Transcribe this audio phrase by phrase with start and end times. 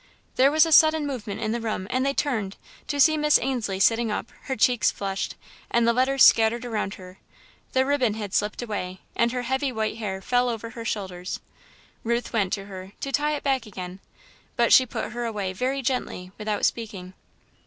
[0.35, 2.57] There was a sudden movement in the room and they turned,
[2.87, 5.35] to see Miss Ainslie sitting up, her cheeks flushed,
[5.69, 7.19] and the letters scattered around her.
[7.73, 11.39] The ribbon had slipped away, and her heavy white hair fell over her shoulders.
[12.03, 13.99] Ruth went to her, to tie it back again,
[14.55, 17.13] but she put her away, very gently, without speaking.